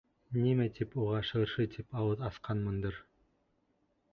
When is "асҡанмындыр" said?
2.31-2.99